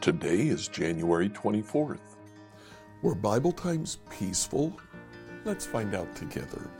Today 0.00 0.46
is 0.46 0.68
January 0.68 1.28
24th. 1.28 1.98
Were 3.02 3.16
Bible 3.16 3.50
times 3.50 3.98
peaceful? 4.08 4.78
Let's 5.44 5.66
find 5.66 5.92
out 5.92 6.14
together 6.14 6.70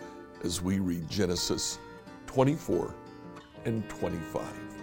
as 0.45 0.63
we 0.63 0.79
read 0.79 1.09
Genesis 1.11 1.81
24 2.29 2.95
and 3.65 3.89
25. 3.89 4.78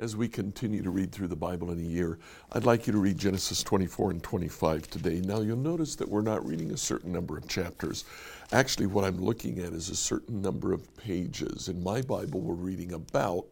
As 0.00 0.16
we 0.16 0.28
continue 0.28 0.82
to 0.82 0.88
read 0.88 1.12
through 1.12 1.28
the 1.28 1.36
Bible 1.36 1.72
in 1.72 1.78
a 1.78 1.82
year, 1.82 2.18
I'd 2.52 2.64
like 2.64 2.86
you 2.86 2.92
to 2.94 2.98
read 2.98 3.18
Genesis 3.18 3.62
24 3.62 4.12
and 4.12 4.22
25 4.22 4.88
today. 4.88 5.20
Now, 5.20 5.42
you'll 5.42 5.58
notice 5.58 5.94
that 5.96 6.08
we're 6.08 6.22
not 6.22 6.44
reading 6.46 6.72
a 6.72 6.76
certain 6.78 7.12
number 7.12 7.36
of 7.36 7.46
chapters. 7.46 8.06
Actually, 8.50 8.86
what 8.86 9.04
I'm 9.04 9.22
looking 9.22 9.58
at 9.58 9.74
is 9.74 9.90
a 9.90 9.94
certain 9.94 10.40
number 10.40 10.72
of 10.72 10.96
pages. 10.96 11.68
In 11.68 11.82
my 11.82 12.00
Bible, 12.00 12.40
we're 12.40 12.54
reading 12.54 12.94
about 12.94 13.44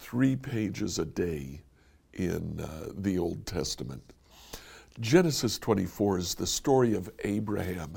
three 0.00 0.34
pages 0.34 0.98
a 0.98 1.04
day 1.04 1.60
in 2.14 2.58
uh, 2.58 2.88
the 2.98 3.16
Old 3.16 3.46
Testament. 3.46 4.02
Genesis 4.98 5.56
24 5.56 6.18
is 6.18 6.34
the 6.34 6.48
story 6.48 6.94
of 6.94 7.08
Abraham 7.22 7.96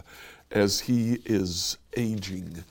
as 0.51 0.79
he 0.79 1.13
is 1.25 1.79
aging, 1.97 2.63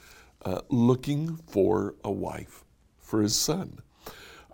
uh, 0.45 0.61
looking 0.69 1.41
for 1.49 1.97
a 2.05 2.11
wife 2.13 2.63
for 3.01 3.21
his 3.21 3.35
son. 3.35 3.81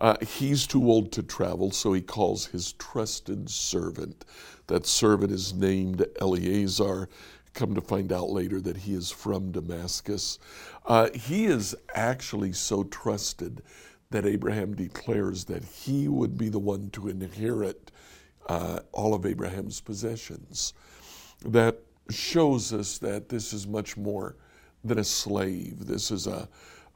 Uh, 0.01 0.17
he's 0.21 0.67
too 0.67 0.91
old 0.91 1.13
to 1.13 1.23
travel, 1.23 1.71
so 1.71 1.93
he 1.93 2.01
calls 2.01 2.47
his 2.47 2.73
trusted 2.75 3.49
servant. 3.49 4.25
That 4.67 4.87
servant 4.87 5.33
is 5.33 5.55
named 5.55 6.05
Eliezer. 6.21 7.09
Come 7.53 7.75
to 7.75 7.81
find 7.81 8.13
out 8.13 8.31
later 8.31 8.61
that 8.61 8.79
he 8.79 8.95
is 8.95 9.11
from 9.11 9.53
Damascus. 9.53 10.39
Uh, 10.85 11.11
he 11.15 11.45
is 11.45 11.77
actually 11.95 12.53
so 12.53 12.85
trusted 12.85 13.63
that 14.11 14.27
Abraham 14.27 14.75
declares 14.75 15.45
that 15.45 15.65
he 15.65 16.09
would 16.09 16.37
be 16.37 16.49
the 16.49 16.59
one 16.59 16.91
to 16.91 17.09
inherit 17.09 17.91
uh, 18.49 18.81
all 18.93 19.15
of 19.15 19.25
Abraham's 19.25 19.81
possessions. 19.81 20.75
That 21.45 21.79
shows 22.11 22.73
us 22.73 22.99
that 22.99 23.29
this 23.29 23.53
is 23.53 23.67
much 23.67 23.97
more 23.97 24.37
than 24.83 24.99
a 24.99 25.05
slave. 25.05 25.87
This 25.87 26.11
is 26.11 26.27
a, 26.27 26.49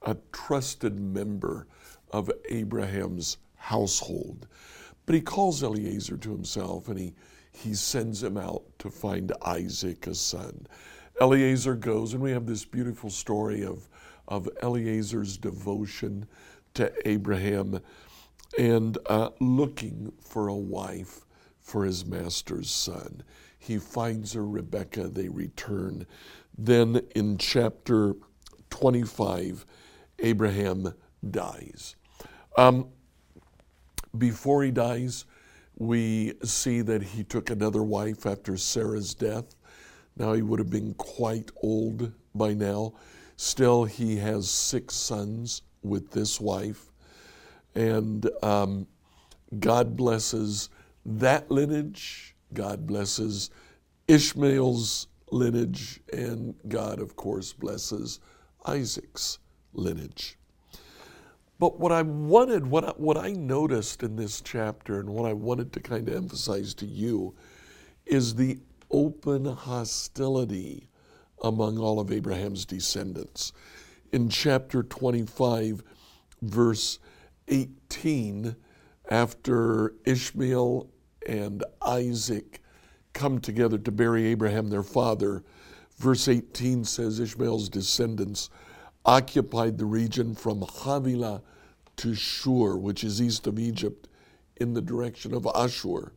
a 0.03 0.17
trusted 0.33 1.01
member 1.01 1.67
of 2.11 2.31
Abraham's 2.49 3.39
household. 3.57 4.47
But 5.07 5.15
he 5.15 5.21
calls 5.21 5.63
Eliezer 5.63 6.17
to 6.19 6.31
himself 6.31 6.89
and 6.89 6.99
he, 6.99 7.15
he 7.51 7.75
sends 7.75 8.23
him 8.23 8.37
out 8.37 8.63
to 8.79 8.91
find 8.91 9.33
Isaac, 9.43 10.07
a 10.07 10.15
son. 10.15 10.67
Eliezer 11.21 11.75
goes, 11.75 12.15
and 12.15 12.23
we 12.23 12.31
have 12.31 12.47
this 12.47 12.65
beautiful 12.65 13.11
story 13.11 13.65
of, 13.65 13.89
of 14.29 14.49
Eliezer's 14.63 15.37
devotion 15.37 16.27
to 16.75 16.93
Abraham 17.09 17.81
and 18.57 18.99
uh, 19.07 19.31
looking 19.41 20.13
for 20.21 20.49
a 20.49 20.55
wife 20.55 21.25
for 21.59 21.85
his 21.85 22.07
master's 22.07 22.71
son. 22.71 23.23
He 23.59 23.79
finds 23.79 24.33
her, 24.33 24.47
Rebecca, 24.47 25.09
they 25.09 25.29
return. 25.29 26.07
Then 26.57 27.03
in 27.15 27.39
chapter 27.39 28.15
25, 28.71 29.67
Abraham 30.21 30.95
dies. 31.31 31.97
Um, 32.57 32.89
before 34.17 34.63
he 34.63 34.71
dies, 34.71 35.25
we 35.77 36.35
see 36.43 36.81
that 36.83 37.03
he 37.03 37.23
took 37.23 37.51
another 37.51 37.83
wife 37.83 38.27
after 38.27 38.57
Sarah's 38.57 39.15
death. 39.15 39.55
Now 40.17 40.33
he 40.33 40.43
would 40.43 40.59
have 40.59 40.71
been 40.71 40.95
quite 40.95 41.51
old 41.63 42.13
by 42.35 42.55
now. 42.55 42.95
Still, 43.37 43.85
he 43.85 44.17
has 44.17 44.51
six 44.51 44.95
sons 44.95 45.63
with 45.83 46.11
this 46.11 46.41
wife. 46.41 46.91
And 47.75 48.29
um, 48.43 48.89
God 49.61 49.97
blesses 49.97 50.71
that 51.07 51.51
lineage. 51.51 52.35
God 52.53 52.87
blesses 52.87 53.51
Ishmael's 54.09 55.07
lineage. 55.31 56.01
And 56.13 56.55
God, 56.67 56.99
of 57.01 57.15
course, 57.15 57.53
blesses 57.53 58.19
Isaac's 58.67 59.39
lineage. 59.73 60.38
But 61.59 61.81
what 61.81 61.91
I 61.91 62.03
wanted, 62.03 62.67
what 62.67 62.85
I, 62.85 62.91
what 62.97 63.17
I 63.17 63.33
noticed 63.33 64.03
in 64.03 64.17
this 64.17 64.41
chapter, 64.41 65.01
and 65.01 65.09
what 65.11 65.29
I 65.29 65.33
wanted 65.33 65.73
to 65.73 65.81
kind 65.81 66.09
of 66.09 66.15
emphasize 66.15 66.75
to 66.75 66.87
you, 66.87 67.35
is 68.07 68.35
the 68.35 68.59
open 68.91 69.45
hostility 69.45 70.89
among 71.43 71.79
all 71.79 72.01
of 72.01 72.13
Abraham's 72.13 72.65
descendants. 72.65 73.53
In 74.13 74.29
chapter 74.29 74.83
25, 74.83 75.83
verse 76.43 76.99
18, 77.49 78.57
after 79.11 79.95
Ishmael 80.05 80.89
and 81.27 81.65
Isaac 81.83 82.63
come 83.13 83.41
together 83.41 83.79
to 83.79 83.91
bury 83.91 84.27
Abraham, 84.27 84.71
their 84.71 84.83
father, 84.83 85.43
verse 85.97 86.29
18 86.29 86.85
says 86.85 87.19
Ishmael's 87.19 87.69
descendants 87.69 88.49
occupied 89.05 89.79
the 89.79 89.87
region 89.87 90.35
from 90.35 90.63
Havilah 90.63 91.43
to 91.97 92.15
Shur, 92.15 92.77
which 92.77 93.05
is 93.05 93.21
east 93.21 93.47
of 93.47 93.59
Egypt, 93.59 94.09
in 94.57 94.75
the 94.75 94.83
direction 94.83 95.35
of 95.35 95.47
Ashur. 95.55 96.13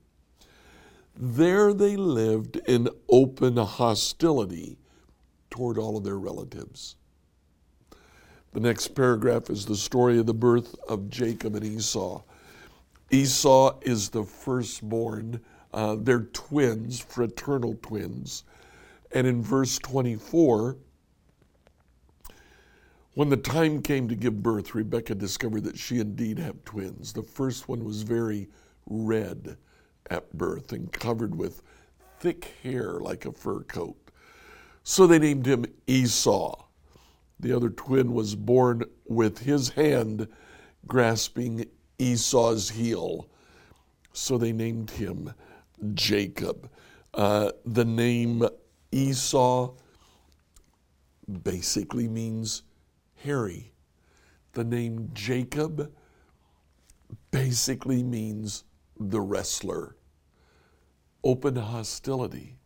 There 1.15 1.73
they 1.73 1.95
lived 1.95 2.57
in 2.67 2.89
open 3.09 3.57
hostility 3.57 4.77
toward 5.49 5.77
all 5.77 5.97
of 5.97 6.03
their 6.03 6.17
relatives. 6.17 6.95
The 8.53 8.59
next 8.59 8.89
paragraph 8.89 9.49
is 9.49 9.65
the 9.65 9.75
story 9.75 10.19
of 10.19 10.25
the 10.25 10.33
birth 10.33 10.75
of 10.87 11.09
Jacob 11.09 11.55
and 11.55 11.65
Esau. 11.65 12.23
Esau 13.09 13.77
is 13.81 14.09
the 14.09 14.23
firstborn. 14.23 15.41
Uh, 15.73 15.95
they're 15.99 16.27
twins, 16.33 16.99
fraternal 16.99 17.77
twins. 17.81 18.43
And 19.13 19.27
in 19.27 19.41
verse 19.41 19.77
24, 19.79 20.77
when 23.13 23.29
the 23.29 23.37
time 23.37 23.81
came 23.81 24.07
to 24.07 24.15
give 24.15 24.41
birth, 24.41 24.73
Rebecca 24.73 25.15
discovered 25.15 25.63
that 25.65 25.77
she 25.77 25.99
indeed 25.99 26.39
had 26.39 26.65
twins. 26.65 27.13
The 27.13 27.23
first 27.23 27.67
one 27.67 27.83
was 27.83 28.03
very 28.03 28.47
red 28.85 29.57
at 30.09 30.31
birth 30.37 30.71
and 30.71 30.91
covered 30.91 31.35
with 31.35 31.61
thick 32.19 32.53
hair 32.63 32.99
like 32.99 33.25
a 33.25 33.31
fur 33.31 33.61
coat. 33.63 33.97
So 34.83 35.07
they 35.07 35.19
named 35.19 35.45
him 35.45 35.65
Esau. 35.87 36.65
The 37.39 37.53
other 37.53 37.69
twin 37.69 38.13
was 38.13 38.35
born 38.35 38.83
with 39.07 39.39
his 39.39 39.69
hand 39.69 40.27
grasping 40.87 41.65
Esau's 41.99 42.69
heel. 42.69 43.27
So 44.13 44.37
they 44.37 44.51
named 44.51 44.91
him 44.91 45.33
Jacob. 45.93 46.69
Uh, 47.13 47.51
the 47.65 47.85
name 47.85 48.47
Esau 48.91 49.73
basically 51.43 52.07
means 52.07 52.63
hairy. 53.23 53.71
The 54.53 54.63
name 54.63 55.11
Jacob 55.13 55.91
basically 57.31 58.03
means 58.03 58.63
the 58.99 59.21
wrestler. 59.21 59.95
Open 61.23 61.55
hostility. 61.55 62.57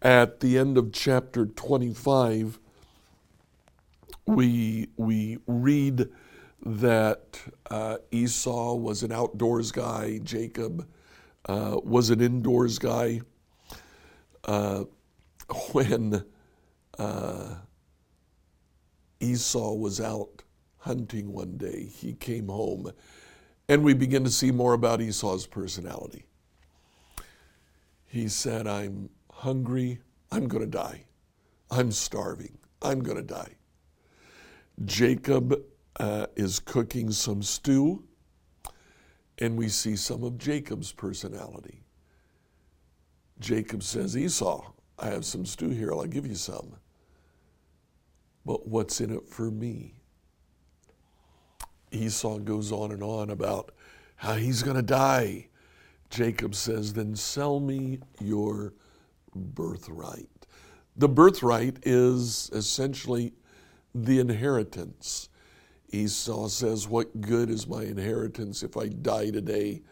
At 0.00 0.40
the 0.40 0.58
end 0.58 0.76
of 0.76 0.92
chapter 0.92 1.46
25, 1.46 2.58
we, 4.26 4.88
we 4.96 5.38
read 5.46 6.08
that 6.64 7.40
uh, 7.70 7.98
Esau 8.10 8.74
was 8.74 9.02
an 9.02 9.12
outdoors 9.12 9.72
guy, 9.72 10.18
Jacob 10.22 10.86
uh, 11.46 11.80
was 11.82 12.10
an 12.10 12.20
indoors 12.20 12.78
guy. 12.78 13.20
Uh, 14.44 14.84
when 15.72 16.24
uh, 16.98 17.54
Esau 19.22 19.74
was 19.74 20.00
out 20.00 20.42
hunting 20.78 21.32
one 21.32 21.56
day. 21.56 21.86
He 21.86 22.12
came 22.14 22.48
home, 22.48 22.90
and 23.68 23.84
we 23.84 23.94
begin 23.94 24.24
to 24.24 24.30
see 24.30 24.50
more 24.50 24.72
about 24.72 25.00
Esau's 25.00 25.46
personality. 25.46 26.26
He 28.04 28.28
said, 28.28 28.66
I'm 28.66 29.08
hungry. 29.30 30.00
I'm 30.30 30.48
going 30.48 30.64
to 30.64 30.70
die. 30.70 31.04
I'm 31.70 31.92
starving. 31.92 32.58
I'm 32.82 33.00
going 33.00 33.16
to 33.16 33.22
die. 33.22 33.54
Jacob 34.84 35.62
uh, 36.00 36.26
is 36.34 36.58
cooking 36.58 37.12
some 37.12 37.42
stew, 37.42 38.02
and 39.38 39.56
we 39.56 39.68
see 39.68 39.94
some 39.94 40.24
of 40.24 40.36
Jacob's 40.36 40.92
personality. 40.92 41.84
Jacob 43.38 43.82
says, 43.82 44.16
Esau, 44.16 44.72
I 44.98 45.06
have 45.06 45.24
some 45.24 45.46
stew 45.46 45.70
here. 45.70 45.92
I'll 45.92 46.04
give 46.06 46.26
you 46.26 46.34
some 46.34 46.74
but 48.44 48.66
what's 48.66 49.00
in 49.00 49.14
it 49.14 49.28
for 49.28 49.50
me? 49.50 49.94
Esau 51.90 52.38
goes 52.38 52.72
on 52.72 52.90
and 52.90 53.02
on 53.02 53.30
about 53.30 53.72
how 54.16 54.34
he's 54.34 54.62
going 54.62 54.76
to 54.76 54.82
die. 54.82 55.48
Jacob 56.10 56.54
says, 56.54 56.92
Then 56.92 57.14
sell 57.16 57.60
me 57.60 58.00
your 58.20 58.72
birthright. 59.34 60.28
The 60.96 61.08
birthright 61.08 61.78
is 61.84 62.50
essentially 62.52 63.32
the 63.94 64.18
inheritance. 64.18 65.28
Esau 65.90 66.48
says, 66.48 66.88
What 66.88 67.20
good 67.20 67.50
is 67.50 67.66
my 67.66 67.82
inheritance 67.82 68.62
if 68.62 68.76
I 68.76 68.88
die 68.88 69.30
today? 69.30 69.82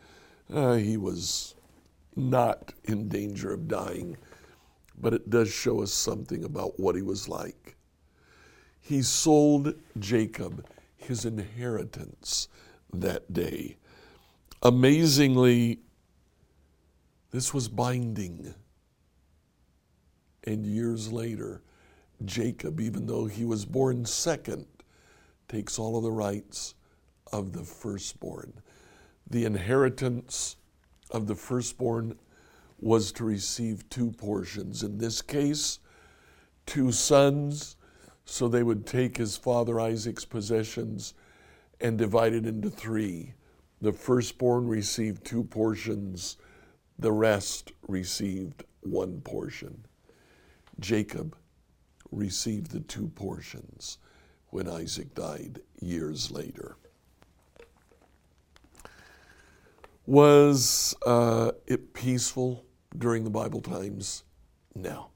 Uh, 0.53 0.75
he 0.75 0.97
was 0.97 1.55
not 2.17 2.73
in 2.85 3.09
danger 3.09 3.53
of 3.53 3.69
dying, 3.69 4.17
but 4.99 5.15
it 5.15 5.31
does 5.31 5.53
show 5.53 5.83
us 5.83 5.93
something 5.93 6.45
about 6.45 6.79
what 6.81 6.95
he 6.95 7.03
was 7.03 7.29
like. 7.29 7.77
He 8.81 9.03
sold 9.03 9.75
Jacob 9.99 10.67
his 10.97 11.25
inheritance 11.25 12.49
that 12.93 13.33
day. 13.33 13.77
Amazingly, 14.63 15.81
this 17.31 17.55
was 17.55 17.69
binding. 17.69 18.55
And 20.45 20.67
years 20.67 21.13
later, 21.13 21.63
Jacob, 22.25 22.81
even 22.81 23.07
though 23.07 23.27
he 23.27 23.45
was 23.45 23.65
born 23.65 24.05
second, 24.05 24.67
takes 25.49 25.79
all 25.79 25.97
of 25.97 26.03
the 26.03 26.13
rights 26.13 26.75
of 27.33 27.53
the 27.53 27.65
firstborn. 27.65 28.53
The 29.29 29.45
inheritance 29.45 30.57
of 31.11 31.27
the 31.27 31.35
firstborn 31.35 32.19
was 32.81 33.13
to 33.13 33.25
receive 33.25 33.89
two 33.89 34.11
portions. 34.11 34.83
In 34.83 34.99
this 34.99 35.23
case, 35.23 35.79
two 36.67 36.93
sons, 36.93 37.77
so 38.25 38.49
they 38.49 38.63
would 38.63 38.87
take 38.87 39.17
his 39.17 39.37
father 39.37 39.81
Isaac's 39.81 40.25
possessions 40.25 41.15
and 41.81 41.99
divide 41.99 42.33
it 42.33 42.47
into 42.47 42.71
three. 42.71 43.35
The 43.81 43.93
firstborn 43.93 44.69
received 44.69 45.25
two 45.25 45.45
portions, 45.45 46.37
the 46.99 47.13
rest 47.13 47.73
received 47.89 48.65
one 48.81 49.21
portion. 49.23 49.85
Jacob 50.79 51.37
received 52.11 52.71
the 52.71 52.81
two 52.81 53.09
portions 53.09 53.99
when 54.49 54.69
Isaac 54.69 55.15
died 55.15 55.61
years 55.81 56.31
later. 56.31 56.77
Was 60.07 60.95
uh, 61.07 61.53
it 61.67 61.95
peaceful 61.95 62.65
during 62.99 63.25
the 63.25 63.31
Bible 63.31 63.61
times? 63.61 64.25
No. 64.75 65.11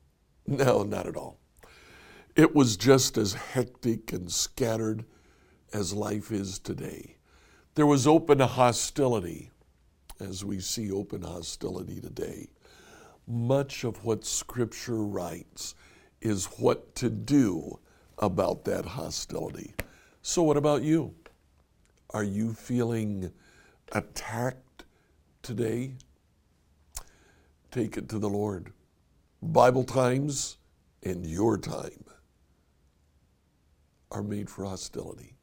No, 0.46 0.82
not 0.82 1.06
at 1.06 1.16
all. 1.16 1.38
It 2.36 2.52
was 2.52 2.76
just 2.76 3.16
as 3.16 3.34
hectic 3.34 4.12
and 4.12 4.30
scattered 4.30 5.04
as 5.72 5.92
life 5.92 6.32
is 6.32 6.58
today. 6.58 7.16
There 7.76 7.86
was 7.86 8.08
open 8.08 8.40
hostility, 8.40 9.52
as 10.18 10.44
we 10.44 10.58
see 10.58 10.90
open 10.90 11.22
hostility 11.22 12.00
today. 12.00 12.48
Much 13.28 13.84
of 13.84 14.04
what 14.04 14.24
Scripture 14.24 15.04
writes 15.04 15.76
is 16.20 16.46
what 16.58 16.96
to 16.96 17.08
do 17.08 17.78
about 18.18 18.64
that 18.64 18.84
hostility. 18.84 19.72
So, 20.22 20.42
what 20.42 20.56
about 20.56 20.82
you? 20.82 21.14
Are 22.10 22.24
you 22.24 22.52
feeling 22.52 23.30
attacked 23.92 24.84
today? 25.42 25.94
Take 27.70 27.96
it 27.96 28.08
to 28.08 28.18
the 28.18 28.28
Lord. 28.28 28.72
Bible 29.40 29.84
times 29.84 30.56
and 31.04 31.24
your 31.24 31.58
time 31.58 32.04
are 34.14 34.22
made 34.22 34.48
for 34.48 34.64
hostility. 34.64 35.34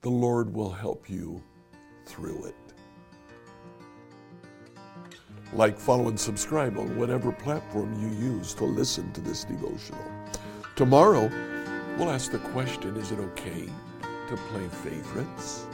The 0.00 0.08
Lord 0.08 0.52
will 0.52 0.70
help 0.70 1.10
you 1.10 1.42
through 2.06 2.46
it. 2.46 2.54
Like, 5.52 5.78
follow, 5.78 6.08
and 6.08 6.18
subscribe 6.18 6.78
on 6.78 6.96
whatever 6.96 7.30
platform 7.30 7.92
you 8.00 8.08
use 8.08 8.54
to 8.54 8.64
listen 8.64 9.12
to 9.12 9.20
this 9.20 9.44
devotional. 9.44 10.04
Tomorrow, 10.76 11.30
we'll 11.98 12.10
ask 12.10 12.32
the 12.32 12.38
question 12.38 12.96
is 12.96 13.12
it 13.12 13.18
okay 13.18 13.68
to 14.28 14.36
play 14.36 14.66
favorites? 14.68 15.66